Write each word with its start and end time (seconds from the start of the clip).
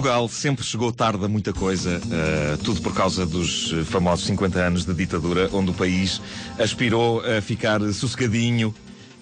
Portugal 0.00 0.28
sempre 0.30 0.64
chegou 0.64 0.90
tarde 0.90 1.22
a 1.26 1.28
muita 1.28 1.52
coisa, 1.52 1.98
uh, 1.98 2.56
tudo 2.64 2.80
por 2.80 2.94
causa 2.94 3.26
dos 3.26 3.74
famosos 3.84 4.24
50 4.24 4.58
anos 4.58 4.84
de 4.86 4.94
ditadura, 4.94 5.50
onde 5.52 5.72
o 5.72 5.74
país 5.74 6.22
aspirou 6.58 7.20
a 7.20 7.42
ficar 7.42 7.82
sossegadinho, 7.92 8.74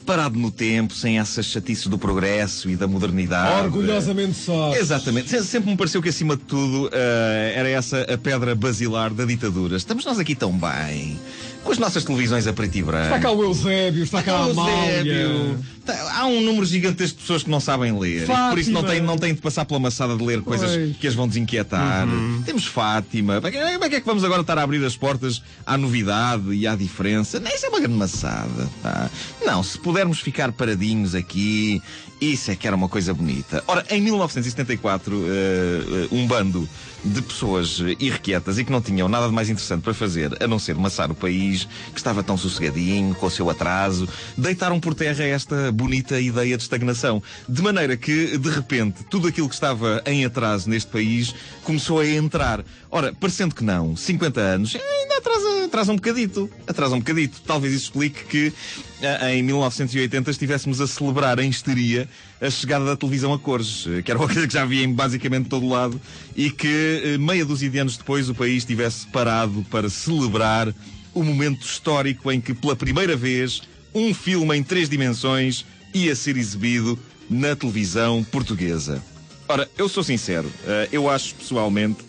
parado 0.07 0.39
no 0.39 0.53
tempo, 0.53 0.95
sem 0.95 1.19
essa 1.19 1.43
chatice 1.43 1.89
do 1.89 1.99
progresso 1.99 2.71
e 2.71 2.77
da 2.77 2.87
modernidade. 2.87 3.65
Orgulhosamente 3.65 4.35
só. 4.35 4.73
Exatamente. 4.73 5.29
Sempre 5.43 5.69
me 5.69 5.77
pareceu 5.77 6.01
que, 6.01 6.11
acima 6.11 6.37
de 6.37 6.45
tudo, 6.45 6.87
uh, 6.87 6.91
era 6.93 7.69
essa 7.69 8.03
a 8.03 8.17
pedra 8.17 8.55
basilar 8.55 9.13
da 9.13 9.25
ditadura. 9.25 9.77
Estamos 9.77 10.05
nós 10.05 10.21
aqui 10.21 10.37
tão 10.37 10.53
bem 10.53 11.19
com 11.65 11.73
as 11.73 11.79
nossas 11.79 12.05
televisões 12.05 12.47
a 12.47 12.53
preto 12.53 12.79
e 12.79 12.83
branco. 12.83 13.05
Está 13.07 13.19
cá 13.19 13.33
o 13.33 13.43
Eusébio, 13.43 14.05
está 14.05 14.23
cá 14.23 14.37
a 14.37 14.45
Amália. 14.45 15.57
Há 15.93 16.27
um 16.27 16.41
número 16.41 16.65
gigantesco 16.67 17.17
de 17.17 17.23
pessoas 17.23 17.43
que 17.43 17.51
não 17.51 17.61
sabem 17.61 17.99
ler. 17.99 18.27
Fátima. 18.27 18.51
Por 18.51 18.59
isso 18.59 18.71
não 18.71 18.83
têm, 18.83 19.01
não 19.01 19.17
têm 19.17 19.35
de 19.35 19.41
passar 19.41 19.65
pela 19.65 19.81
maçada 19.81 20.17
de 20.17 20.25
ler 20.25 20.43
coisas 20.43 20.71
Oi. 20.71 20.97
que 20.99 21.07
as 21.07 21.15
vão 21.15 21.29
desinquietar. 21.29 22.09
Uhum. 22.09 22.43
Temos 22.45 22.67
Fátima. 22.67 23.41
Como 23.41 23.85
é 23.85 23.89
que 23.89 23.97
é 23.97 24.01
que 24.01 24.07
vamos 24.07 24.25
agora 24.25 24.43
estar 24.43 24.59
a 24.59 24.63
abrir 24.63 24.85
as 24.85 24.97
portas 24.97 25.43
à 25.67 25.77
novidade 25.77 26.53
e 26.53 26.67
à 26.67 26.75
diferença? 26.75 27.41
Não, 27.41 27.51
isso 27.51 27.67
é 27.67 27.69
uma 27.69 27.81
grande 27.81 27.97
maçada. 27.97 28.69
Tá? 28.83 29.11
Não, 29.45 29.63
se 29.63 29.79
pudermos 29.79 30.21
ficar 30.21 30.53
paradinhos 30.53 31.15
aqui, 31.15 31.83
isso 32.21 32.51
é 32.51 32.57
que 32.57 32.67
era 32.67 32.75
uma 32.75 32.89
coisa 32.89 33.15
bonita. 33.15 33.63
Ora, 33.67 33.85
em 33.91 34.01
1974, 34.01 35.17
uh, 35.17 35.21
uh, 35.21 36.09
um 36.11 36.27
bando 36.27 36.69
de 37.05 37.23
pessoas 37.23 37.79
irrequietas 38.01 38.59
e 38.59 38.65
que 38.65 38.73
não 38.73 38.81
tinham 38.81 39.09
nada 39.09 39.29
de 39.29 39.33
mais 39.33 39.49
interessante 39.49 39.83
para 39.83 39.95
fazer 39.95 40.37
a 40.43 40.47
não 40.49 40.59
ser 40.59 40.75
maçar 40.75 41.11
o 41.11 41.15
país, 41.15 41.69
que 41.93 41.99
estava 41.99 42.23
tão 42.23 42.37
sossegadinho, 42.37 43.15
com 43.15 43.27
o 43.27 43.31
seu 43.31 43.49
atraso, 43.49 44.09
deitaram 44.37 44.81
por 44.81 44.95
terra 44.95 45.25
esta 45.25 45.71
bonita 45.79 46.21
ideia 46.21 46.57
de 46.57 46.63
estagnação. 46.65 47.23
De 47.49 47.63
maneira 47.63 47.97
que, 47.97 48.37
de 48.37 48.51
repente, 48.51 49.05
tudo 49.05 49.29
aquilo 49.29 49.49
que 49.49 49.55
estava 49.55 50.03
em 50.05 50.25
atraso 50.25 50.69
neste 50.69 50.91
país 50.91 51.33
começou 51.63 52.01
a 52.01 52.07
entrar. 52.07 52.65
Ora, 52.91 53.15
parecendo 53.15 53.55
que 53.55 53.63
não, 53.63 53.97
50 53.97 54.41
anos, 54.41 54.75
ainda 54.75 55.19
atrasa, 55.19 55.65
atrasa 55.65 55.93
um 55.93 55.97
bocadito. 55.97 56.51
Atrasa 56.67 56.97
um 56.97 56.99
bocadito. 56.99 57.41
Talvez 57.47 57.73
isso 57.73 57.85
explique 57.85 58.25
que 58.25 58.53
eh, 59.01 59.37
em 59.37 59.43
1980 59.45 60.31
estivéssemos 60.31 60.81
a 60.81 60.87
celebrar 60.89 61.39
em 61.39 61.49
histeria 61.49 62.09
a 62.41 62.51
chegada 62.51 62.85
da 62.85 62.97
televisão 62.97 63.33
a 63.33 63.39
cores, 63.39 63.87
eh, 63.87 64.03
que 64.03 64.11
era 64.11 64.19
uma 64.21 64.27
coisa 64.27 64.47
que 64.49 64.53
já 64.53 64.63
havia 64.63 64.83
em 64.83 64.93
basicamente 64.93 65.49
todo 65.49 65.69
lado, 65.69 66.01
e 66.35 66.51
que 66.51 67.03
eh, 67.05 67.19
meia 67.19 67.45
dúzia 67.45 67.71
de 67.71 67.79
anos 67.79 67.97
depois 67.97 68.29
o 68.29 68.35
país 68.35 68.59
estivesse 68.59 69.07
parado 69.07 69.65
para 69.71 69.89
celebrar 69.89 70.75
o 71.15 71.23
momento 71.23 71.65
histórico 71.65 72.31
em 72.33 72.41
que, 72.41 72.53
pela 72.53 72.77
primeira 72.77 73.17
vez, 73.17 73.63
um 73.95 74.13
filme 74.13 74.57
em 74.57 74.63
três 74.63 74.89
dimensões 74.89 75.65
ia 75.95 76.15
ser 76.15 76.37
exibido 76.37 76.99
na 77.29 77.57
televisão 77.57 78.25
portuguesa. 78.25 79.03
Ora, 79.49 79.69
eu 79.79 79.89
sou 79.89 80.03
sincero, 80.03 80.51
eu 80.93 81.09
acho 81.09 81.35
pessoalmente 81.35 82.09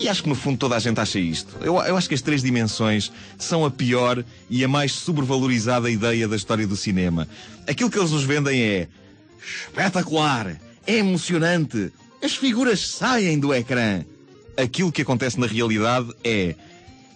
e 0.00 0.08
acho 0.08 0.24
que 0.24 0.28
no 0.28 0.34
fundo 0.34 0.58
toda 0.58 0.74
a 0.74 0.80
gente 0.80 0.98
acha 0.98 1.18
isto. 1.18 1.56
Eu, 1.60 1.80
eu 1.80 1.96
acho 1.96 2.08
que 2.08 2.14
as 2.14 2.22
três 2.22 2.42
dimensões 2.42 3.12
são 3.38 3.64
a 3.64 3.70
pior 3.70 4.24
e 4.50 4.64
a 4.64 4.68
mais 4.68 4.92
sobrevalorizada 4.92 5.88
ideia 5.88 6.26
da 6.26 6.34
história 6.34 6.66
do 6.66 6.76
cinema. 6.76 7.28
Aquilo 7.68 7.88
que 7.88 7.98
eles 7.98 8.10
nos 8.10 8.24
vendem 8.24 8.60
é 8.60 8.88
espetacular, 9.40 10.60
é 10.86 10.94
emocionante, 10.96 11.92
as 12.20 12.34
figuras 12.34 12.80
saem 12.80 13.38
do 13.38 13.54
ecrã. 13.54 14.04
Aquilo 14.56 14.92
que 14.92 15.02
acontece 15.02 15.38
na 15.38 15.46
realidade 15.46 16.12
é 16.24 16.56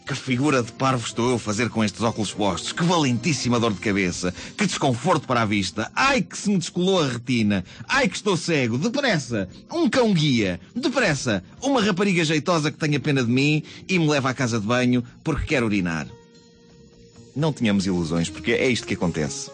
que 0.07 0.15
figura 0.15 0.63
de 0.63 0.71
parvo 0.71 1.05
estou 1.05 1.31
eu 1.31 1.35
a 1.35 1.39
fazer 1.39 1.69
com 1.69 1.83
estes 1.83 2.01
óculos 2.01 2.33
postos? 2.33 2.71
Que 2.71 2.85
valentíssima 2.85 3.59
dor 3.59 3.73
de 3.73 3.81
cabeça! 3.81 4.33
Que 4.57 4.65
desconforto 4.65 5.27
para 5.27 5.43
a 5.43 5.45
vista! 5.45 5.91
Ai 5.97 6.23
que 6.23 6.39
se 6.39 6.49
me 6.49 6.59
descolou 6.59 7.03
a 7.03 7.09
retina! 7.09 7.65
Ai 7.89 8.09
que 8.09 8.15
estou 8.15 8.37
cego! 8.37 8.79
Depressa! 8.79 9.49
Um 9.71 9.91
cão 9.91 10.15
guia! 10.15 10.61
Depressa! 10.77 11.43
Uma 11.61 11.83
rapariga 11.83 12.25
jeitosa 12.25 12.71
que 12.71 12.79
tenha 12.79 13.01
pena 13.01 13.25
de 13.25 13.31
mim 13.31 13.65
e 13.89 13.99
me 13.99 14.07
leva 14.07 14.31
à 14.31 14.35
casa 14.35 14.61
de 14.61 14.67
banho 14.67 15.03
porque 15.25 15.47
quer 15.47 15.65
urinar. 15.65 16.07
Não 17.35 17.53
tínhamos 17.53 17.85
ilusões, 17.85 18.31
porque 18.31 18.53
é 18.53 18.69
isto 18.69 18.87
que 18.87 18.95
acontece. 18.95 19.51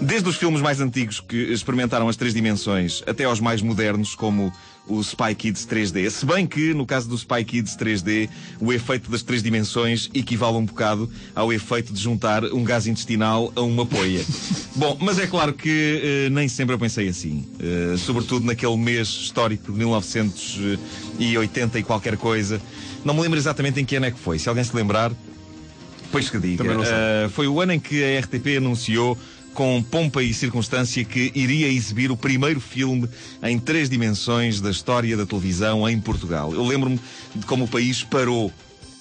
Desde 0.00 0.28
os 0.28 0.36
filmes 0.36 0.60
mais 0.60 0.80
antigos 0.80 1.18
que 1.18 1.36
experimentaram 1.52 2.08
as 2.08 2.16
três 2.16 2.32
dimensões 2.32 3.02
até 3.08 3.24
aos 3.24 3.40
mais 3.40 3.60
modernos, 3.60 4.14
como 4.14 4.52
o 4.86 5.00
Spy 5.00 5.34
Kids 5.34 5.66
3D. 5.66 6.10
Se 6.10 6.26
bem 6.26 6.46
que, 6.46 6.74
no 6.74 6.84
caso 6.84 7.08
do 7.08 7.16
Spy 7.16 7.44
Kids 7.44 7.76
3D, 7.76 8.28
o 8.60 8.72
efeito 8.72 9.10
das 9.10 9.22
três 9.22 9.42
dimensões 9.42 10.10
equivale 10.14 10.56
um 10.56 10.64
bocado 10.64 11.10
ao 11.34 11.52
efeito 11.52 11.92
de 11.92 12.00
juntar 12.00 12.44
um 12.44 12.62
gás 12.62 12.86
intestinal 12.86 13.52
a 13.56 13.62
uma 13.62 13.86
poia. 13.86 14.24
Bom, 14.76 14.96
mas 15.00 15.18
é 15.18 15.26
claro 15.26 15.52
que 15.52 16.28
uh, 16.28 16.30
nem 16.30 16.48
sempre 16.48 16.74
eu 16.74 16.78
pensei 16.78 17.08
assim. 17.08 17.46
Uh, 17.58 17.96
sobretudo 17.96 18.46
naquele 18.46 18.76
mês 18.76 19.08
histórico 19.08 19.72
de 19.72 19.78
1980 19.78 21.78
e 21.78 21.82
qualquer 21.82 22.16
coisa. 22.16 22.60
Não 23.04 23.14
me 23.14 23.20
lembro 23.20 23.38
exatamente 23.38 23.80
em 23.80 23.84
que 23.84 23.96
ano 23.96 24.06
é 24.06 24.10
que 24.10 24.18
foi. 24.18 24.38
Se 24.38 24.48
alguém 24.48 24.64
se 24.64 24.74
lembrar, 24.74 25.12
pois 26.10 26.30
que 26.30 26.38
diga. 26.38 26.64
Uh, 26.64 27.28
foi 27.30 27.48
o 27.48 27.60
ano 27.60 27.72
em 27.72 27.80
que 27.80 28.02
a 28.02 28.20
RTP 28.20 28.58
anunciou 28.58 29.18
com 29.54 29.80
pompa 29.82 30.22
e 30.22 30.34
circunstância 30.34 31.04
que 31.04 31.30
iria 31.34 31.68
exibir 31.68 32.10
o 32.10 32.16
primeiro 32.16 32.60
filme 32.60 33.08
em 33.42 33.58
três 33.58 33.88
dimensões 33.88 34.60
da 34.60 34.70
história 34.70 35.16
da 35.16 35.24
televisão 35.24 35.88
em 35.88 35.98
Portugal. 36.00 36.52
Eu 36.52 36.66
lembro-me 36.66 37.00
de 37.34 37.46
como 37.46 37.64
o 37.64 37.68
país 37.68 38.02
parou 38.02 38.52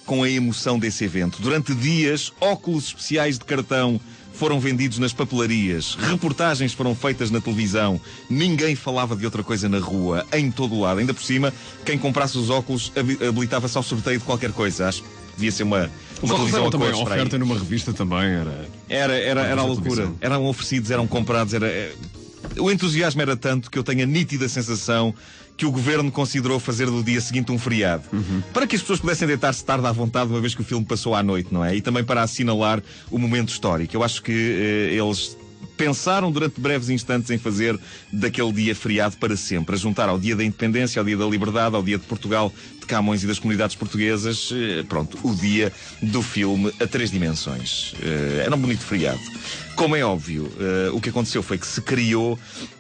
com 0.06 0.24
a 0.24 0.30
emoção 0.30 0.78
desse 0.78 1.04
evento. 1.04 1.42
Durante 1.42 1.74
dias, 1.74 2.32
óculos 2.40 2.88
especiais 2.88 3.40
de 3.40 3.46
cartão 3.46 4.00
foram 4.34 4.60
vendidos 4.60 4.98
nas 4.98 5.14
papelarias, 5.14 5.96
reportagens 5.96 6.74
foram 6.74 6.96
feitas 6.96 7.30
na 7.30 7.40
televisão, 7.40 8.02
ninguém 8.30 8.76
falava 8.76 9.16
de 9.16 9.26
outra 9.26 9.44
coisa 9.44 9.70
na 9.70 9.80
rua, 9.80 10.26
em 10.34 10.52
todo 10.52 10.76
o 10.76 10.82
lado. 10.82 11.00
Ainda 11.00 11.14
por 11.14 11.24
cima, 11.24 11.54
quem 11.86 11.98
comprasse 11.98 12.38
os 12.38 12.50
óculos 12.50 12.92
habilitava-se 13.28 13.78
ao 13.78 13.84
sorteio 13.84 14.20
de 14.20 14.26
qualquer 14.26 14.52
coisa. 14.52 14.88
Acho 14.88 15.04
que 15.04 15.10
devia 15.36 15.52
ser 15.52 15.64
uma, 15.64 15.90
uma 16.24 16.36
televisão 16.36 16.68
a 16.68 16.72
também, 16.72 16.92
a 16.92 16.98
oferta 16.98 17.38
numa 17.38 17.56
revista 17.56 17.94
também 17.94 18.20
era. 18.20 18.70
Era, 18.90 19.14
era, 19.16 19.42
era 19.42 19.62
a 19.62 19.66
loucura. 19.66 20.12
Eram 20.22 20.46
oferecidos, 20.46 20.92
eram 20.92 21.08
comprados, 21.08 21.54
era. 21.54 21.68
É, 21.68 21.94
o 22.58 22.72
entusiasmo 22.72 23.22
era 23.22 23.36
tanto 23.36 23.70
que 23.70 23.78
eu 23.78 23.84
tenho 23.84 24.04
a 24.04 24.06
nítida 24.06 24.48
sensação 24.48 25.14
que 25.56 25.66
o 25.66 25.72
governo 25.72 26.12
considerou 26.12 26.60
fazer 26.60 26.88
do 26.88 27.04
dia 27.04 27.22
seguinte 27.22 27.52
um 27.52 27.60
feriado. 27.60 28.04
Uhum. 28.12 28.42
Para 28.54 28.66
que 28.66 28.76
as 28.76 28.82
pessoas 28.82 29.00
pudessem 29.00 29.28
deitar-se 29.28 29.64
tarde 29.64 29.86
à 29.86 29.92
vontade, 29.92 30.30
uma 30.30 30.42
vez 30.42 30.56
que 30.56 30.62
o 30.62 30.64
filme 30.64 30.86
passou 30.86 31.14
à 31.14 31.22
noite, 31.22 31.50
não 31.52 31.64
é? 31.64 31.76
E 31.76 31.82
também 31.82 32.04
para 32.04 32.24
assinalar 32.24 32.82
o 33.12 33.20
momento 33.20 33.50
histórico. 33.50 33.96
Eu 33.96 34.04
acho 34.04 34.22
que 34.24 34.32
eh, 34.32 34.96
eles 34.96 35.38
pensaram 35.78 36.32
durante 36.32 36.60
breves 36.60 36.90
instantes 36.90 37.30
em 37.32 37.38
fazer 37.38 37.80
daquele 38.12 38.52
dia 38.52 38.76
feriado 38.76 39.18
para 39.18 39.36
sempre, 39.36 39.76
a 39.76 39.78
juntar 39.78 40.10
ao 40.10 40.20
dia 40.20 40.36
da 40.36 40.44
independência, 40.44 41.00
ao 41.00 41.06
dia 41.06 41.18
da 41.18 41.26
liberdade, 41.26 41.76
ao 41.76 41.84
dia 41.84 41.98
de 41.98 42.06
Portugal, 42.06 42.52
de 42.80 42.86
Camões 42.86 43.24
e 43.24 43.28
das 43.28 43.40
comunidades 43.40 43.76
portuguesas, 43.76 44.50
eh, 44.52 44.84
pronto, 44.84 45.18
o 45.24 45.34
dia 45.36 45.72
do 46.02 46.22
filme 46.22 46.72
a 46.80 46.88
três 46.88 47.10
dimensões. 47.10 47.94
Eh, 48.02 48.44
era 48.46 48.56
um 48.56 48.60
bonito 48.60 48.84
feriado. 48.84 49.20
Como 49.76 49.96
é 49.96 50.04
óbvio, 50.04 50.52
eh, 50.60 50.90
o 50.92 51.00
que 51.00 51.10
aconteceu 51.10 51.42
foi 51.42 51.58
que 51.58 51.66
se 51.66 51.82
criou 51.82 52.38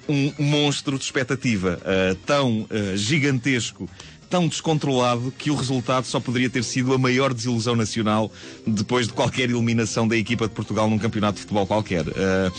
um 0.07 0.33
monstro 0.37 0.97
de 0.97 1.05
expectativa 1.05 1.79
tão 2.25 2.67
gigantesco 2.93 3.89
tão 4.33 4.47
descontrolado 4.47 5.31
que 5.37 5.51
o 5.51 5.55
resultado 5.55 6.07
só 6.07 6.19
poderia 6.19 6.49
ter 6.49 6.63
sido 6.63 6.91
a 6.91 6.97
maior 6.97 7.31
desilusão 7.31 7.75
nacional 7.75 8.31
depois 8.65 9.05
de 9.05 9.13
qualquer 9.13 9.43
eliminação 9.43 10.07
da 10.07 10.17
equipa 10.17 10.47
de 10.47 10.55
Portugal 10.55 10.89
num 10.89 10.97
campeonato 10.97 11.35
de 11.35 11.41
futebol 11.41 11.67
qualquer. 11.67 12.03
Uh, 12.07 12.51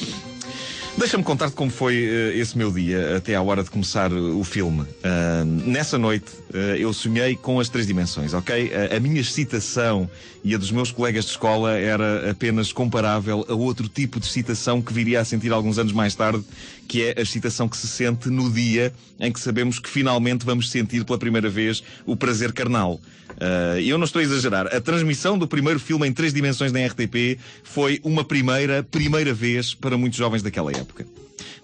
Deixa-me 0.96 1.24
contar-te 1.24 1.56
como 1.56 1.72
foi 1.72 2.06
uh, 2.06 2.38
esse 2.38 2.56
meu 2.56 2.70
dia 2.70 3.16
até 3.16 3.34
à 3.34 3.42
hora 3.42 3.64
de 3.64 3.70
começar 3.70 4.12
o 4.12 4.44
filme. 4.44 4.82
Uh, 4.82 5.44
nessa 5.44 5.98
noite 5.98 6.32
uh, 6.54 6.76
eu 6.78 6.92
sonhei 6.92 7.34
com 7.34 7.58
as 7.58 7.68
três 7.68 7.84
dimensões, 7.84 8.32
ok? 8.32 8.70
a 8.94 9.00
minha 9.00 9.20
excitação 9.20 10.08
e 10.44 10.54
a 10.54 10.58
dos 10.58 10.70
meus 10.70 10.92
colegas 10.92 11.24
de 11.24 11.32
escola 11.32 11.76
era 11.76 12.30
apenas 12.30 12.72
comparável 12.72 13.44
a 13.48 13.54
outro 13.54 13.88
tipo 13.88 14.20
de 14.20 14.26
excitação 14.26 14.80
que 14.80 14.92
viria 14.92 15.20
a 15.20 15.24
sentir 15.24 15.52
alguns 15.52 15.78
anos 15.78 15.92
mais 15.92 16.14
tarde, 16.14 16.44
que 16.86 17.02
é 17.02 17.14
a 17.18 17.22
excitação 17.22 17.68
que 17.68 17.76
se 17.76 17.88
sente 17.88 18.30
no 18.30 18.48
dia 18.50 18.92
em 19.18 19.32
que 19.32 19.40
sabemos 19.40 19.80
que 19.80 19.90
finalmente 19.90 20.44
vamos 20.46 20.70
sentir 20.70 21.04
pela 21.04 21.18
primeira 21.18 21.50
vez 21.50 21.82
o 22.06 22.16
prazer 22.16 22.52
carnal. 22.52 23.00
Uh, 23.34 23.80
eu 23.80 23.98
não 23.98 24.04
estou 24.04 24.20
a 24.20 24.22
exagerar. 24.22 24.66
A 24.74 24.80
transmissão 24.80 25.36
do 25.36 25.48
primeiro 25.48 25.80
filme 25.80 26.06
em 26.06 26.12
três 26.12 26.32
dimensões 26.32 26.72
na 26.72 26.84
RTP 26.86 27.38
foi 27.62 28.00
uma 28.04 28.24
primeira, 28.24 28.82
primeira 28.82 29.32
vez 29.32 29.74
para 29.74 29.96
muitos 29.96 30.18
jovens 30.18 30.42
daquela 30.42 30.70
época. 30.70 30.83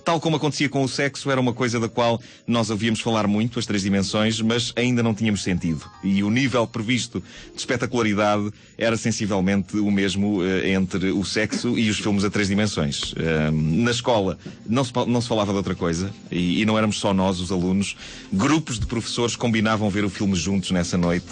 Tal 0.05 0.21
como 0.21 0.37
acontecia 0.37 0.69
com 0.69 0.83
o 0.83 0.89
sexo, 0.89 1.31
era 1.31 1.41
uma 1.41 1.53
coisa 1.53 1.79
da 1.79 1.89
qual 1.89 2.21
nós 2.47 2.71
ouvíamos 2.71 3.01
falar 3.01 3.27
muito, 3.27 3.59
as 3.59 3.67
três 3.67 3.83
dimensões, 3.83 4.41
mas 4.41 4.73
ainda 4.75 5.03
não 5.03 5.15
tínhamos 5.15 5.43
sentido. 5.43 5.85
E 6.03 6.23
o 6.23 6.31
nível 6.31 6.67
previsto 6.67 7.23
de 7.53 7.59
espetacularidade 7.59 8.51
era 8.79 8.97
sensivelmente 8.97 9.77
o 9.77 9.91
mesmo 9.91 10.41
uh, 10.41 10.67
entre 10.67 11.11
o 11.11 11.25
sexo 11.25 11.79
e 11.79 11.89
os 11.91 11.99
filmes 11.99 12.25
a 12.25 12.31
três 12.31 12.49
dimensões. 12.49 13.13
Uh, 13.13 13.53
na 13.53 13.91
escola 13.91 14.39
não 14.67 14.85
se, 14.85 14.93
não 15.07 15.21
se 15.21 15.29
falava 15.29 15.53
de 15.53 15.59
outra 15.59 15.75
coisa, 15.75 16.11
e, 16.31 16.63
e 16.63 16.67
não 16.67 16.79
éramos 16.79 16.99
só 16.99 17.13
nós, 17.13 17.39
os 17.39 17.53
alunos. 17.53 17.97
Grupos 18.33 18.79
de 18.79 18.87
professores 18.87 19.37
combinavam 19.37 19.91
ver 19.91 20.05
o 20.05 20.11
filme 20.11 20.35
juntos 20.35 20.71
nessa 20.71 20.97
noite. 20.97 21.29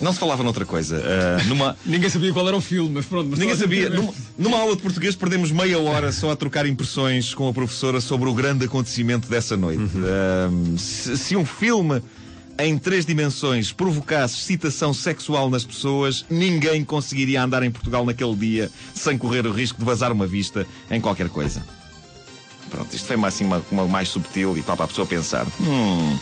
Não 0.00 0.12
se 0.12 0.18
falava 0.18 0.42
noutra 0.42 0.64
coisa. 0.64 0.96
Uh, 0.96 1.48
numa... 1.48 1.76
Ninguém 1.84 2.08
sabia 2.08 2.32
qual 2.32 2.46
era 2.48 2.56
o 2.56 2.60
filme, 2.60 2.90
mas 2.94 3.06
pronto. 3.06 3.28
Mas 3.30 3.38
Ninguém 3.38 3.56
sabia. 3.56 3.90
Numa, 3.90 4.14
numa, 4.38 4.58
aula 4.58 4.74
de 4.74 4.82
português 4.82 5.14
perdemos 5.14 5.50
meia 5.50 5.78
hora 5.78 6.10
só 6.10 6.30
a 6.30 6.36
trocar 6.36 6.66
impressões 6.66 7.34
com 7.34 7.48
a 7.48 7.52
professora 7.52 8.00
sobre 8.00 8.28
o 8.28 8.34
grande 8.34 8.64
acontecimento 8.64 9.28
dessa 9.28 9.56
noite. 9.56 9.82
Uhum. 9.82 10.74
Uh, 10.74 10.78
se, 10.78 11.16
se 11.18 11.36
um 11.36 11.44
filme 11.44 12.02
em 12.58 12.76
três 12.76 13.06
dimensões 13.06 13.72
provocasse 13.72 14.36
excitação 14.36 14.92
sexual 14.92 15.48
nas 15.48 15.64
pessoas, 15.64 16.24
ninguém 16.28 16.84
conseguiria 16.84 17.42
andar 17.42 17.62
em 17.62 17.70
Portugal 17.70 18.04
naquele 18.04 18.34
dia 18.34 18.70
sem 18.94 19.16
correr 19.16 19.46
o 19.46 19.52
risco 19.52 19.78
de 19.78 19.84
vazar 19.84 20.12
uma 20.12 20.26
vista 20.26 20.66
em 20.90 21.00
qualquer 21.00 21.28
coisa. 21.28 21.64
Pronto, 22.70 22.94
isto 22.94 23.06
foi 23.06 23.16
assim 23.24 23.44
uma, 23.44 23.62
uma 23.70 23.86
mais 23.86 24.08
subtil 24.08 24.56
e 24.56 24.62
para 24.62 24.84
a 24.84 24.88
pessoa 24.88 25.06
pensar. 25.06 25.46
Hum. 25.60 26.18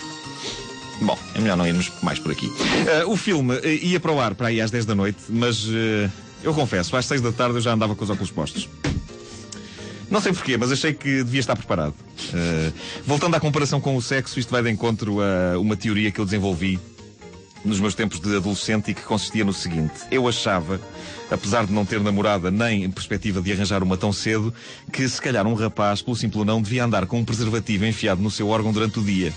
Bom, 1.01 1.17
é 1.35 1.41
melhor 1.41 1.57
não 1.57 1.67
irmos 1.67 1.93
mais 2.03 2.19
por 2.19 2.33
aqui. 2.33 2.47
Uh, 2.47 3.11
o 3.11 3.17
filme 3.17 3.55
uh, 3.55 3.67
ia 3.67 4.01
para 4.01 4.13
o 4.13 4.21
ar 4.21 4.35
para 4.35 4.49
aí 4.49 4.61
às 4.61 4.71
10 4.71 4.85
da 4.85 4.95
noite, 4.95 5.19
mas 5.29 5.65
uh, 5.65 6.11
eu 6.43 6.53
confesso, 6.53 6.97
às 6.97 7.07
6 7.07 7.21
da 7.21 7.33
tarde 7.33 7.57
eu 7.57 7.61
já 7.61 7.73
andava 7.73 7.95
com 7.95 8.05
os 8.05 8.11
óculos 8.11 8.31
postos. 8.31 8.69
Não 10.11 10.21
sei 10.21 10.33
porquê, 10.33 10.57
mas 10.57 10.73
achei 10.73 10.95
que 10.95 11.23
devia 11.23 11.41
estar 11.41 11.55
preparado. 11.55 11.95
voltando 13.05 13.35
à 13.35 13.41
comparação 13.41 13.79
com 13.79 13.95
o 13.95 14.01
sexo, 14.01 14.41
isto 14.41 14.51
vai 14.51 14.63
de 14.63 14.71
encontro 14.71 15.19
a 15.21 15.59
uma 15.59 15.77
teoria 15.77 16.11
que 16.11 16.19
eu 16.19 16.25
desenvolvi 16.25 16.81
nos 17.63 17.79
meus 17.79 17.95
tempos 17.95 18.19
de 18.19 18.35
adolescente 18.35 18.91
e 18.91 18.95
que 18.95 19.03
consistia 19.03 19.45
no 19.45 19.53
seguinte: 19.53 19.93
eu 20.11 20.27
achava, 20.27 20.81
apesar 21.31 21.67
de 21.67 21.75
não 21.75 21.85
ter 21.85 22.01
namorada 22.01 22.51
nem 22.51 22.85
em 22.85 22.91
perspectiva 22.91 23.43
de 23.43 23.53
arranjar 23.53 23.83
uma 23.83 23.99
tão 23.99 24.11
cedo, 24.11 24.53
que 24.91 25.07
se 25.07 25.21
calhar 25.21 25.47
um 25.47 25.53
rapaz, 25.53 26.01
pelo 26.01 26.17
simples 26.17 26.47
não, 26.47 26.63
devia 26.63 26.87
andar 26.87 27.05
com 27.05 27.19
um 27.19 27.25
preservativo 27.25 27.85
enfiado 27.85 28.23
no 28.23 28.31
seu 28.31 28.49
órgão 28.49 28.73
durante 28.73 28.99
o 28.99 29.05
dia 29.05 29.31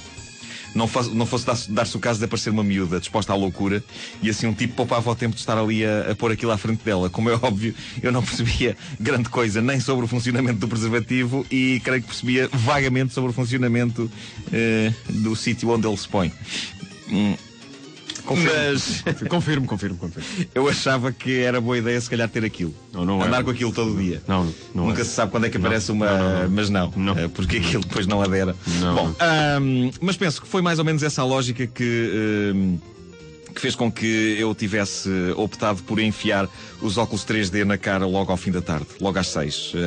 não, 0.74 0.88
fosse, 0.88 1.10
não 1.12 1.26
fosse 1.26 1.46
dar-se 1.70 1.96
o 1.96 2.00
caso 2.00 2.20
de 2.20 2.26
aparecer 2.26 2.50
uma 2.50 2.64
miúda 2.64 3.00
disposta 3.00 3.34
à 3.34 3.36
loucura 3.36 3.84
e 4.22 4.30
assim 4.30 4.48
um 4.48 4.54
tipo 4.54 4.76
poupava 4.76 5.10
o 5.10 5.16
tempo 5.16 5.36
de 5.36 5.42
estar 5.42 5.58
ali 5.58 5.86
a, 5.86 6.12
a 6.12 6.16
pôr 6.16 6.32
aquilo 6.32 6.52
à 6.52 6.58
frente 6.58 6.84
dela. 6.84 7.10
Como 7.10 7.30
é 7.30 7.34
óbvio, 7.42 7.74
eu 8.02 8.12
não 8.12 8.24
percebia 8.24 8.76
grande 9.00 9.30
coisa 9.30 9.62
nem 9.62 9.80
sobre 9.80 10.06
o 10.06 10.08
funcionamento 10.08 10.60
do 10.60 10.68
preservativo 10.68 11.46
e 11.52 11.82
creio 11.84 12.02
que 12.02 12.08
percebia 12.08 12.50
vagamente 12.52 13.14
sobre 13.14 13.32
o 13.32 13.34
funcionamento 13.34 14.10
uh, 14.48 15.14
do 15.14 15.36
sítio 15.36 15.70
onde 15.70 15.88
ele 15.88 15.98
se 15.98 16.08
põe. 16.08 16.32
Hum. 17.10 17.36
Confirmo, 18.32 18.56
Mas... 18.66 19.04
confirmo, 19.30 19.68
confirmo, 19.68 19.98
confirmo. 19.98 20.48
Eu 20.56 20.70
achava 20.70 21.12
que 21.12 21.40
era 21.40 21.60
boa 21.60 21.78
ideia 21.78 22.00
se 22.00 22.10
calhar 22.10 22.30
ter 22.30 22.46
aquilo. 22.46 22.74
Não, 22.94 23.06
não 23.06 23.22
Andar 23.22 23.42
é. 23.42 23.44
com 23.44 23.52
aquilo 23.52 23.72
todo 23.72 23.98
dia. 23.98 24.22
Não, 24.28 24.46
não 24.74 24.88
Nunca 24.88 25.02
é. 25.02 25.04
se 25.04 25.12
sabe 25.12 25.32
quando 25.32 25.46
é 25.46 25.50
que 25.50 25.58
aparece 25.58 25.92
uma. 25.92 26.08
Mas 26.50 26.70
não. 26.70 26.92
Eh, 27.18 27.28
porque 27.28 27.58
aquilo 27.58 27.84
depois 27.84 28.08
não 28.08 28.22
adera. 28.22 28.56
Bom, 28.96 29.14
mas 30.02 30.18
penso 30.18 30.42
que 30.42 30.48
foi 30.48 30.62
mais 30.62 30.80
ou 30.80 30.86
menos 30.86 31.04
essa 31.04 31.22
a 31.22 31.26
lógica 31.26 31.68
que. 31.68 32.80
Que 33.52 33.62
fez 33.62 33.76
com 33.76 33.92
que 33.92 34.36
eu 34.40 34.54
tivesse 34.56 35.10
optado 35.36 35.84
por 35.84 36.00
enfiar 36.00 36.50
os 36.82 36.98
óculos 36.98 37.26
3D 37.26 37.64
na 37.64 37.78
cara 37.78 38.06
logo 38.06 38.32
ao 38.32 38.38
fim 38.38 38.52
da 38.52 38.62
tarde, 38.62 38.88
logo 39.00 39.18
às 39.20 39.28
6. 39.28 39.74
Uh, 39.74 39.78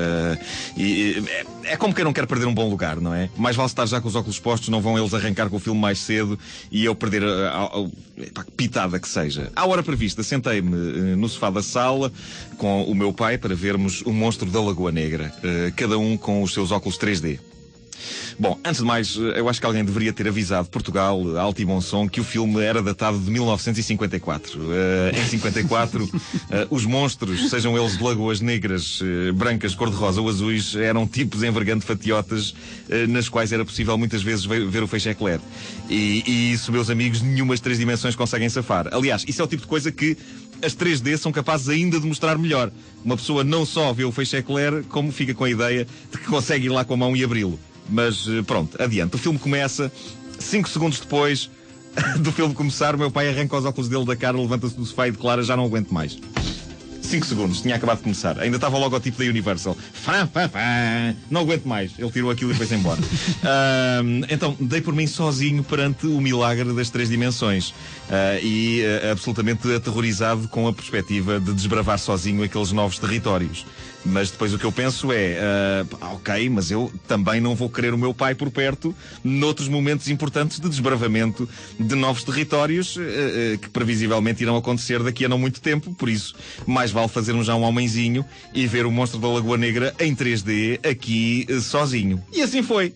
e, 0.77 1.25
é, 1.65 1.73
é 1.73 1.77
como 1.77 1.95
quem 1.95 2.05
não 2.05 2.13
quer 2.13 2.27
perder 2.27 2.47
um 2.47 2.55
bom 2.55 2.69
lugar, 2.69 3.01
não 3.01 3.15
é? 3.15 3.29
Mais 3.37 3.57
vale 3.57 3.69
estar 3.69 3.87
já 3.87 4.01
com 4.01 4.09
os 4.09 4.15
óculos 4.15 4.39
postos, 4.39 4.69
não 4.69 4.81
vão 4.81 4.99
eles 4.99 5.13
arrancar 5.15 5.49
com 5.49 5.57
o 5.57 5.61
filme 5.61 5.81
mais 5.81 5.99
cedo 5.99 6.39
e 6.71 6.85
eu 6.85 6.95
perder 6.95 7.25
a, 7.25 7.49
a, 7.49 7.65
a, 8.41 8.45
pitada 8.57 8.99
que 8.99 9.09
seja. 9.09 9.51
À 9.57 9.67
hora 9.67 9.83
prevista, 9.83 10.23
sentei-me 10.23 10.75
uh, 10.75 11.17
no 11.17 11.29
sofá 11.29 11.51
da 11.51 11.63
sala 11.63 12.13
com 12.57 12.85
o 12.85 12.95
meu 12.95 13.13
pai 13.13 13.39
para 13.39 13.55
vermos 13.55 14.03
o 14.03 14.13
monstro 14.13 14.51
da 14.51 14.61
Lagoa 14.61 14.93
Negra, 14.93 15.33
uh, 15.39 15.73
cada 15.75 15.99
um 15.99 16.17
com 16.17 16.43
os 16.43 16.53
seus 16.53 16.71
óculos 16.71 16.99
3D. 16.99 17.39
Bom, 18.39 18.59
antes 18.65 18.81
de 18.81 18.87
mais, 18.87 19.17
eh, 19.17 19.39
eu 19.39 19.49
acho 19.49 19.61
que 19.61 19.67
alguém 19.67 19.85
deveria 19.85 20.13
ter 20.13 20.27
avisado 20.27 20.69
Portugal, 20.69 21.37
alto 21.37 21.63
e 21.63 21.65
bom 21.65 21.81
som, 21.81 22.09
que 22.09 22.21
o 22.21 22.25
filme 22.25 22.61
era 22.61 22.83
datado 22.83 23.19
de 23.19 23.31
1954. 23.31 24.61
Uh, 24.61 24.73
eh, 24.73 25.21
em 25.21 25.29
54, 25.29 26.05
uh, 26.05 26.11
eh, 26.51 26.67
os 26.71 26.85
monstros, 26.85 27.49
sejam 27.49 27.79
eles 27.79 27.97
de 27.97 28.03
lagoas 28.03 28.41
negras, 28.41 29.01
uh, 29.01 29.33
brancas, 29.35 29.75
cor-de-rosa 29.75 30.21
ou 30.21 30.29
azuis, 30.29 30.75
eram 30.75 31.07
tipos 31.07 31.43
envergando 31.43 31.85
fatiotas 31.85 32.55
nas 33.09 33.29
quais 33.29 33.53
era 33.53 33.65
possível 33.65 33.97
muitas 33.97 34.23
vezes 34.23 34.45
ver, 34.45 34.67
ver 34.67 34.83
o 34.83 34.87
feixe 34.87 35.09
eclair. 35.09 35.41
E, 35.89 36.23
e 36.27 36.53
isso, 36.53 36.71
meus 36.71 36.91
amigos, 36.91 37.23
nenhumas 37.23 37.61
três 37.61 37.79
dimensões 37.79 38.15
conseguem 38.15 38.49
safar. 38.49 38.89
Aliás, 38.93 39.25
isso 39.27 39.41
é 39.41 39.45
o 39.45 39.49
tipo 39.49 39.63
de 39.63 39.69
coisa 39.69 39.91
que 39.91 40.17
as 40.63 40.75
3D 40.75 41.17
são 41.17 41.33
capazes 41.33 41.69
ainda 41.69 41.99
de 41.99 42.07
mostrar 42.07 42.37
melhor. 42.37 42.71
Uma 43.05 43.17
pessoa 43.17 43.43
não 43.43 43.65
só 43.65 43.93
vê 43.93 44.05
o 44.05 44.13
feixe 44.13 44.37
eclair, 44.37 44.85
como 44.89 45.13
fica 45.13 45.35
com 45.35 45.45
a 45.45 45.51
ideia 45.51 45.87
de 46.11 46.19
que 46.19 46.27
consegue 46.27 46.67
ir 46.67 46.71
lá 46.71 46.85
com 46.85 46.95
a 46.95 46.97
mão 46.97 47.17
e 47.17 47.25
abri-lo. 47.25 47.59
Mas 47.89 48.27
eh, 48.29 48.43
pronto, 48.43 48.81
adiante. 48.83 49.15
O 49.17 49.19
filme 49.19 49.39
começa, 49.39 49.91
cinco 50.39 50.69
segundos 50.69 51.01
depois 51.01 51.51
do 52.19 52.33
filme 52.33 52.55
começar, 52.55 52.95
o 52.95 52.99
meu 52.99 53.11
pai 53.11 53.29
arranca 53.29 53.57
os 53.57 53.65
óculos 53.65 53.89
dele 53.89 54.05
da 54.05 54.17
cara, 54.17 54.37
levanta-se 54.37 54.77
do 54.77 54.85
sofá 54.85 55.09
e 55.09 55.13
declara: 55.13 55.43
Já 55.43 55.57
não 55.57 55.65
aguento 55.65 55.93
mais. 55.93 56.19
5 57.05 57.27
segundos, 57.27 57.61
tinha 57.61 57.77
acabado 57.77 57.99
de 57.99 58.05
começar. 58.05 58.39
Ainda 58.41 58.57
estava 58.57 58.77
o 58.77 58.81
logotipo 58.81 59.19
da 59.19 59.25
Universal. 59.25 59.77
Fã, 59.93 60.27
fã, 60.27 60.49
fã. 60.49 61.15
Não 61.31 61.43
aguento 61.43 61.67
mais. 61.67 61.93
Ele 61.99 62.11
tirou 62.11 62.31
aquilo 62.31 62.53
e 62.53 62.55
foi-se 62.55 62.75
embora. 62.75 63.01
uh, 63.01 64.27
então, 64.31 64.57
dei 64.59 64.81
por 64.81 64.95
mim 64.95 65.07
sozinho 65.07 65.63
perante 65.63 66.07
o 66.07 66.21
milagre 66.21 66.73
das 66.73 66.91
três 66.91 67.09
dimensões. 67.09 67.71
Uh, 67.71 68.43
e 68.43 68.83
uh, 68.83 69.13
absolutamente 69.13 69.73
aterrorizado 69.73 70.49
com 70.49 70.67
a 70.67 70.73
perspectiva 70.73 71.39
de 71.39 71.53
desbravar 71.53 71.99
sozinho 71.99 72.43
aqueles 72.43 72.73
novos 72.73 72.99
territórios. 72.99 73.65
Mas 74.05 74.31
depois 74.31 74.53
o 74.53 74.59
que 74.59 74.65
eu 74.65 74.73
penso 74.73 75.11
é, 75.11 75.39
uh, 75.91 76.15
ok, 76.15 76.51
mas 76.51 76.71
eu 76.71 76.93
também 77.09 77.41
não 77.41 77.55
vou 77.55 77.71
querer 77.71 77.95
o 77.95 77.99
meu 77.99 78.13
pai 78.13 78.35
por 78.35 78.51
perto 78.51 78.95
noutros 79.23 79.67
momentos 79.67 80.09
importantes 80.09 80.61
de 80.61 80.69
desbravamento 80.69 81.49
de 81.81 81.95
novos 81.95 82.23
territórios 82.23 82.97
uh, 82.97 83.01
uh, 83.01 83.59
que 83.59 83.71
previsivelmente 83.71 84.43
irão 84.43 84.57
acontecer 84.57 85.03
daqui 85.03 85.25
a 85.25 85.29
não 85.29 85.39
muito 85.39 85.61
tempo. 85.61 85.95
Por 85.95 86.11
isso, 86.11 86.35
mais 86.67 86.91
vale 86.95 87.09
fazermos 87.09 87.47
já 87.47 87.55
um 87.55 87.63
homenzinho 87.63 88.25
e 88.55 88.67
ver 88.67 88.87
o 88.87 88.91
monstro 88.91 89.19
da 89.19 89.29
Lagoa 89.29 89.59
Negra 89.59 89.95
em 89.99 90.15
3D 90.15 90.79
aqui 90.89 91.47
sozinho. 91.61 92.23
E 92.33 92.41
assim 92.41 92.63
foi. 92.63 92.95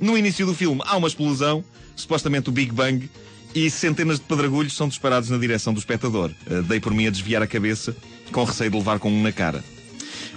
No 0.00 0.16
início 0.16 0.46
do 0.46 0.54
filme 0.54 0.80
há 0.84 0.96
uma 0.96 1.06
explosão, 1.06 1.62
supostamente 1.94 2.48
o 2.48 2.52
Big 2.52 2.72
Bang, 2.72 3.08
e 3.54 3.70
centenas 3.70 4.18
de 4.18 4.24
pedragulhos 4.24 4.74
são 4.74 4.88
disparados 4.88 5.30
na 5.30 5.38
direção 5.38 5.72
do 5.72 5.78
espectador. 5.78 6.30
dei 6.66 6.80
por 6.80 6.92
mim 6.92 7.06
a 7.06 7.10
desviar 7.10 7.42
a 7.42 7.46
cabeça, 7.46 7.94
com 8.32 8.44
receio 8.44 8.70
de 8.70 8.76
levar 8.76 8.98
com 8.98 9.10
um 9.10 9.22
na 9.22 9.32
cara. 9.32 9.62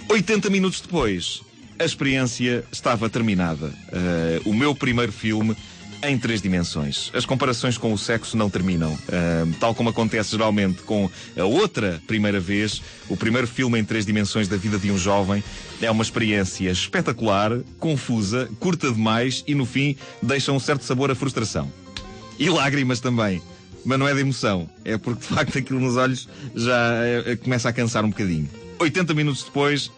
80 0.08 0.50
minutos 0.50 0.80
depois, 0.80 1.42
a 1.78 1.84
experiência 1.84 2.64
estava 2.70 3.08
terminada. 3.08 3.66
Uh, 3.66 4.50
o 4.50 4.54
meu 4.54 4.74
primeiro 4.74 5.12
filme 5.12 5.56
em 6.02 6.18
três 6.18 6.42
dimensões. 6.42 7.10
As 7.14 7.24
comparações 7.24 7.78
com 7.78 7.92
o 7.92 7.98
sexo 7.98 8.36
não 8.36 8.50
terminam. 8.50 8.92
Uh, 8.92 9.52
tal 9.60 9.74
como 9.74 9.88
acontece 9.88 10.32
geralmente 10.32 10.82
com 10.82 11.08
a 11.36 11.44
outra 11.44 12.02
primeira 12.06 12.40
vez, 12.40 12.82
o 13.08 13.16
primeiro 13.16 13.46
filme 13.46 13.78
em 13.78 13.84
três 13.84 14.04
dimensões 14.04 14.48
da 14.48 14.56
vida 14.56 14.78
de 14.78 14.90
um 14.90 14.98
jovem 14.98 15.42
é 15.80 15.90
uma 15.90 16.02
experiência 16.02 16.70
espetacular, 16.70 17.52
confusa, 17.78 18.48
curta 18.58 18.90
demais 18.90 19.44
e 19.46 19.54
no 19.54 19.64
fim 19.64 19.96
deixa 20.20 20.52
um 20.52 20.58
certo 20.58 20.84
sabor 20.84 21.10
à 21.10 21.14
frustração. 21.14 21.72
E 22.38 22.48
lágrimas 22.48 23.00
também. 23.00 23.40
Mas 23.84 23.98
não 23.98 24.06
é 24.06 24.14
de 24.14 24.20
emoção, 24.20 24.70
é 24.84 24.96
porque 24.96 25.22
de 25.22 25.26
facto 25.26 25.58
aquilo 25.58 25.80
nos 25.80 25.96
olhos 25.96 26.28
já 26.54 26.94
é, 27.04 27.36
começa 27.36 27.68
a 27.68 27.72
cansar 27.72 28.04
um 28.04 28.10
bocadinho. 28.10 28.48
80 28.78 29.12
minutos 29.14 29.42
depois, 29.42 29.90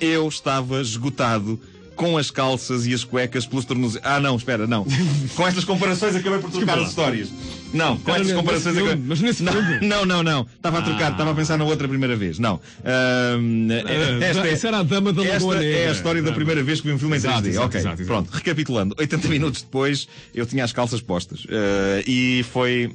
eu 0.00 0.28
estava 0.28 0.80
esgotado 0.80 1.60
com 1.94 2.16
as 2.18 2.30
calças 2.30 2.86
e 2.86 2.94
as 2.94 3.04
cuecas 3.04 3.46
pelos 3.46 3.64
tornozelos. 3.64 4.06
Ah, 4.06 4.20
não, 4.20 4.36
espera, 4.36 4.66
não. 4.66 4.84
Com 5.34 5.46
estas 5.46 5.64
comparações 5.64 6.14
acabei 6.16 6.38
por 6.38 6.50
trocar 6.50 6.78
as 6.78 6.88
histórias. 6.88 7.30
Não, 7.72 7.96
com 7.96 8.14
estas 8.14 8.32
comparações 8.32 8.76
acabei... 8.76 8.96
Mas 9.04 9.20
nesse 9.20 9.42
não, 9.42 9.52
não, 9.82 10.06
não, 10.06 10.22
não. 10.22 10.46
Estava 10.56 10.78
a 10.78 10.82
trocar, 10.82 11.10
estava 11.10 11.32
a 11.32 11.34
pensar 11.34 11.58
na 11.58 11.64
outra 11.64 11.88
primeira 11.88 12.14
vez. 12.14 12.38
Não. 12.38 12.54
Uh, 12.54 14.22
esta, 14.22 14.46
esta 14.46 14.68
era 14.68 14.78
a 14.78 14.82
dama 14.84 15.12
da 15.12 15.24
Esta 15.24 15.64
é 15.64 15.88
a 15.88 15.92
história 15.92 16.22
da 16.22 16.32
primeira 16.32 16.62
vez 16.62 16.80
que 16.80 16.86
vi 16.86 16.94
um 16.94 16.98
filme 16.98 17.16
em 17.16 17.20
3D. 17.20 17.46
Exato, 17.48 17.66
ok, 17.66 18.06
pronto. 18.06 18.30
Recapitulando. 18.30 18.94
80 18.98 19.28
minutos 19.28 19.62
depois, 19.62 20.06
eu 20.32 20.46
tinha 20.46 20.62
as 20.62 20.72
calças 20.72 21.00
postas. 21.00 21.44
Uh, 21.46 22.06
e 22.06 22.44
foi 22.52 22.94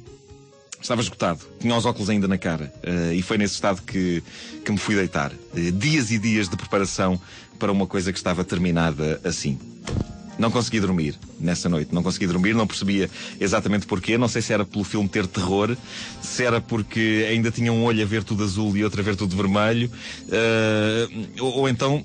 Estava 0.80 1.02
esgotado, 1.02 1.40
tinha 1.60 1.76
os 1.76 1.84
óculos 1.84 2.08
ainda 2.08 2.26
na 2.26 2.38
cara 2.38 2.72
uh, 2.82 3.12
e 3.12 3.20
foi 3.20 3.36
nesse 3.36 3.54
estado 3.54 3.82
que, 3.82 4.22
que 4.64 4.72
me 4.72 4.78
fui 4.78 4.94
deitar. 4.94 5.30
Uh, 5.32 5.72
dias 5.72 6.10
e 6.10 6.18
dias 6.18 6.48
de 6.48 6.56
preparação 6.56 7.20
para 7.58 7.70
uma 7.70 7.86
coisa 7.86 8.10
que 8.10 8.18
estava 8.18 8.42
terminada 8.42 9.20
assim. 9.22 9.58
Não 10.38 10.50
consegui 10.50 10.80
dormir 10.80 11.18
nessa 11.38 11.68
noite, 11.68 11.94
não 11.94 12.02
consegui 12.02 12.26
dormir, 12.26 12.54
não 12.54 12.66
percebia 12.66 13.10
exatamente 13.38 13.86
porquê. 13.86 14.16
Não 14.16 14.26
sei 14.26 14.40
se 14.40 14.54
era 14.54 14.64
pelo 14.64 14.82
filme 14.82 15.06
ter 15.06 15.26
terror, 15.26 15.76
se 16.22 16.44
era 16.44 16.62
porque 16.62 17.26
ainda 17.28 17.50
tinha 17.50 17.70
um 17.70 17.84
olho 17.84 18.02
a 18.02 18.06
ver 18.06 18.24
tudo 18.24 18.42
azul 18.42 18.74
e 18.74 18.82
outro 18.82 19.02
a 19.02 19.04
ver 19.04 19.16
tudo 19.16 19.36
vermelho, 19.36 19.90
uh, 20.28 21.44
ou, 21.44 21.58
ou 21.58 21.68
então 21.68 22.02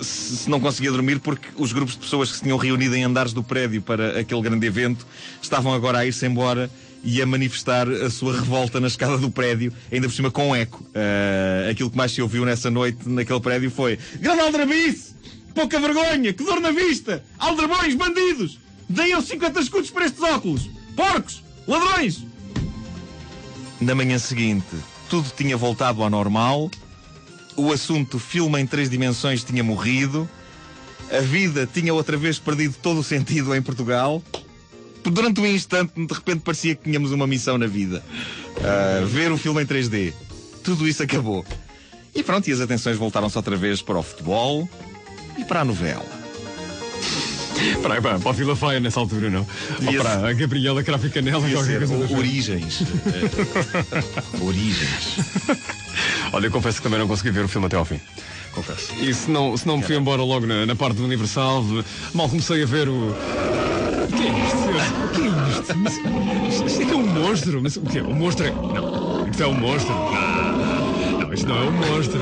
se 0.00 0.48
não 0.48 0.60
conseguia 0.60 0.90
dormir 0.90 1.18
porque 1.18 1.48
os 1.56 1.72
grupos 1.72 1.94
de 1.94 2.00
pessoas 2.00 2.30
que 2.30 2.36
se 2.36 2.42
tinham 2.42 2.56
reunido 2.56 2.94
em 2.94 3.04
andares 3.04 3.32
do 3.32 3.42
prédio 3.42 3.82
para 3.82 4.20
aquele 4.20 4.40
grande 4.42 4.66
evento 4.66 5.06
estavam 5.42 5.72
agora 5.72 5.98
a 5.98 6.06
ir-se 6.06 6.26
embora 6.26 6.70
e 7.02 7.22
a 7.22 7.26
manifestar 7.26 7.88
a 7.88 8.10
sua 8.10 8.34
revolta 8.34 8.80
na 8.80 8.86
escada 8.86 9.16
do 9.18 9.30
prédio, 9.30 9.72
ainda 9.90 10.08
por 10.08 10.14
cima 10.14 10.30
com 10.30 10.54
eco. 10.54 10.82
Uh, 10.82 11.70
aquilo 11.70 11.90
que 11.90 11.96
mais 11.96 12.12
se 12.12 12.20
ouviu 12.20 12.44
nessa 12.44 12.70
noite 12.70 13.08
naquele 13.08 13.40
prédio 13.40 13.70
foi: 13.70 13.98
Grande 14.20 14.40
aldrabice! 14.40 15.14
Pouca 15.54 15.80
vergonha! 15.80 16.32
Que 16.32 16.44
dor 16.44 16.60
na 16.60 16.70
vista! 16.70 17.22
Aldrabões! 17.38 17.94
Bandidos! 17.94 18.58
Deem 18.88 19.20
50 19.20 19.60
escudos 19.60 19.90
para 19.90 20.06
estes 20.06 20.22
óculos! 20.22 20.70
Porcos! 20.94 21.42
Ladrões! 21.66 22.24
Na 23.80 23.94
manhã 23.94 24.18
seguinte, 24.18 24.66
tudo 25.08 25.30
tinha 25.36 25.56
voltado 25.56 26.02
ao 26.02 26.10
normal, 26.10 26.70
o 27.56 27.72
assunto 27.72 28.18
filme 28.18 28.60
em 28.60 28.66
três 28.66 28.90
dimensões 28.90 29.44
tinha 29.44 29.62
morrido, 29.62 30.28
a 31.10 31.20
vida 31.20 31.68
tinha 31.72 31.94
outra 31.94 32.16
vez 32.16 32.38
perdido 32.38 32.74
todo 32.82 33.00
o 33.00 33.04
sentido 33.04 33.54
em 33.54 33.62
Portugal. 33.62 34.22
Durante 35.04 35.40
um 35.40 35.46
instante, 35.46 35.92
de 35.94 36.12
repente, 36.12 36.40
parecia 36.40 36.74
que 36.74 36.84
tínhamos 36.84 37.12
uma 37.12 37.26
missão 37.26 37.56
na 37.56 37.66
vida: 37.66 38.02
uh, 38.56 39.06
ver 39.06 39.32
o 39.32 39.38
filme 39.38 39.62
em 39.62 39.66
3D. 39.66 40.12
Tudo 40.62 40.86
isso 40.86 41.02
acabou. 41.02 41.44
E 42.14 42.22
pronto, 42.22 42.48
e 42.48 42.52
as 42.52 42.60
atenções 42.60 42.96
voltaram-se 42.96 43.36
outra 43.36 43.56
vez 43.56 43.80
para 43.80 43.98
o 43.98 44.02
futebol 44.02 44.68
e 45.38 45.44
para 45.44 45.60
a 45.60 45.64
novela. 45.64 46.18
Para, 47.82 48.00
para, 48.00 48.18
para 48.18 48.30
a 48.30 48.32
Vila 48.32 48.54
Faia 48.54 48.80
nessa 48.80 49.00
altura, 49.00 49.30
não. 49.30 49.46
Ou 49.86 49.94
para 49.94 50.28
a 50.28 50.32
Gabriela 50.32 50.82
Crafe 50.82 51.10
Canela, 51.10 51.48
qualquer 51.48 51.86
coisa. 51.86 52.16
Origens. 52.16 52.82
Origens. 54.40 55.18
Olha, 56.32 56.46
eu 56.46 56.50
confesso 56.50 56.78
que 56.78 56.84
também 56.84 56.98
não 56.98 57.08
consegui 57.08 57.30
ver 57.30 57.44
o 57.44 57.48
filme 57.48 57.66
até 57.66 57.76
ao 57.76 57.84
fim. 57.84 58.00
Confesso. 58.52 58.92
E 59.00 59.12
se 59.12 59.30
não, 59.30 59.56
se 59.56 59.66
não 59.66 59.78
me 59.78 59.82
fui 59.82 59.96
embora 59.96 60.22
logo 60.22 60.46
na, 60.46 60.66
na 60.66 60.76
parte 60.76 60.96
do 60.96 61.04
Universal, 61.04 61.64
mal 62.14 62.28
comecei 62.28 62.62
a 62.62 62.66
ver 62.66 62.88
o. 62.88 63.14
O 64.18 64.20
que 64.20 64.26
é 64.26 64.32
isto? 64.44 64.56
O 65.04 65.08
que 65.10 65.20
é 65.20 66.48
isto? 66.48 66.66
Isto 66.66 66.82
é 66.82 66.84
que 66.86 66.92
é 66.92 66.96
um 66.96 67.06
monstro. 67.06 67.62
Mas 67.62 67.76
o 67.76 67.80
é? 67.80 68.02
O 68.02 68.14
monstro 68.14 68.46
é. 68.46 68.50
Não. 68.50 69.28
Isto 69.28 69.42
é 69.42 69.46
um 69.46 69.54
monstro. 69.54 69.94
Não, 69.94 71.18
não 71.20 71.32
isto 71.32 71.48
não 71.48 71.56
é 71.56 71.62
um 71.62 71.72
monstro 71.72 72.18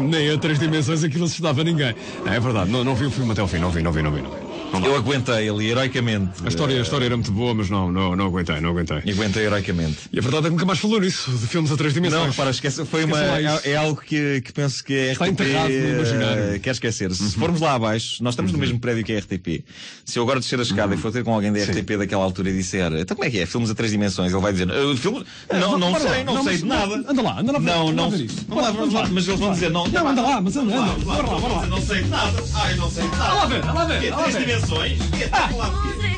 nem 0.00 0.30
a 0.30 0.38
três 0.38 0.58
dimensões 0.58 1.04
aquilo 1.04 1.24
assustava 1.24 1.62
ninguém. 1.62 1.94
É 2.26 2.40
verdade, 2.40 2.70
não, 2.70 2.82
não 2.82 2.94
vi 2.94 3.06
o 3.06 3.10
filme 3.10 3.32
até 3.32 3.40
ao 3.40 3.48
fim, 3.48 3.58
não 3.58 3.70
vi, 3.70 3.82
não 3.82 3.92
vi, 3.92 4.02
não 4.02 4.10
vi. 4.10 4.22
Não 4.22 4.30
vi. 4.30 4.47
Eu 4.84 4.96
aguentei 4.96 5.48
ali, 5.48 5.70
heroicamente. 5.70 6.44
A 6.44 6.48
história, 6.48 6.78
a 6.78 6.82
história 6.82 7.06
era 7.06 7.16
muito 7.16 7.32
boa, 7.32 7.54
mas 7.54 7.70
não, 7.70 7.90
não, 7.90 8.14
não 8.14 8.26
aguentei, 8.26 8.60
não 8.60 8.70
aguentei. 8.70 9.00
E 9.04 9.12
aguentei 9.12 9.44
heroicamente. 9.44 9.98
E 10.12 10.18
a 10.18 10.22
verdade 10.22 10.46
é 10.46 10.48
que 10.48 10.52
nunca 10.52 10.66
mais 10.66 10.78
falou 10.78 11.00
nisso, 11.00 11.30
de 11.30 11.46
filmes 11.46 11.72
a 11.72 11.76
três 11.76 11.94
dimensões. 11.94 12.26
Não, 12.26 12.32
para 12.34 12.50
esquece, 12.50 12.84
foi 12.84 13.04
uma, 13.04 13.18
é, 13.20 13.60
é, 13.64 13.76
algo 13.76 14.00
que, 14.00 14.40
que 14.42 14.52
penso 14.52 14.84
que 14.84 14.94
é 14.94 15.12
Está 15.12 15.26
RTP 15.26 15.40
uh, 15.40 16.60
quer 16.60 16.70
esquecer. 16.70 17.12
Se 17.14 17.22
uhum. 17.22 17.30
formos 17.30 17.60
lá 17.60 17.74
abaixo, 17.74 18.22
nós 18.22 18.34
estamos 18.34 18.52
uhum. 18.52 18.58
no 18.58 18.64
mesmo 18.64 18.78
prédio 18.78 19.04
que 19.04 19.12
a 19.12 19.18
RTP. 19.18 19.64
Se 20.04 20.18
eu 20.18 20.22
agora 20.22 20.40
descer 20.40 20.58
a 20.58 20.62
escada 20.62 20.92
uhum. 20.92 20.98
e 20.98 21.02
for 21.02 21.12
ter 21.12 21.24
com 21.24 21.34
alguém 21.34 21.52
da 21.52 21.60
RTP 21.60 21.92
Sim. 21.92 21.98
daquela 21.98 22.24
altura 22.24 22.50
e 22.50 22.52
disser, 22.52 22.92
então 22.92 23.16
como 23.16 23.26
é 23.26 23.30
que 23.30 23.38
é? 23.38 23.46
Filmes 23.46 23.70
a 23.70 23.74
três 23.74 23.90
dimensões? 23.90 24.32
Ele 24.32 24.40
vai 24.40 24.52
dizer, 24.52 24.70
uh, 24.70 24.96
filme... 24.96 25.24
É, 25.48 25.58
não, 25.58 25.78
não, 25.78 25.98
sei, 25.98 26.24
não, 26.24 26.44
sei 26.44 26.58
de 26.58 26.64
nada. 26.66 26.94
Anda 26.94 27.22
lá, 27.22 27.40
anda 27.40 27.52
lá. 27.52 27.60
Não, 27.60 27.92
não. 27.92 28.10
Vamos 28.10 28.92
lá, 28.92 29.08
mas 29.10 29.26
eles 29.26 29.40
vão 29.40 29.52
dizer, 29.52 29.70
não. 29.70 29.86
Não, 29.88 30.08
anda 30.08 30.22
lá, 30.22 30.40
mas 30.40 30.56
anda, 30.56 30.76
anda. 30.76 30.92
Bora 31.04 31.26
lá, 31.26 31.38
bora 31.38 31.54
lá. 31.54 31.66
Não 31.66 31.80
sei 31.80 32.02
de 32.02 32.08
nada. 32.08 32.44
Ai, 32.54 32.74
não 32.76 32.90
sei 32.90 33.04
de 33.04 33.16
nada. 33.16 33.34
Lá 33.34 33.46
ver, 33.46 33.64
lá 33.64 33.84
ver. 33.84 34.57
Dimensões? 34.58 34.98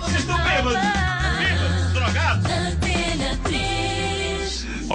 Vocês 0.01 0.21
estão 0.21 0.37
bêbados! 0.43 1.20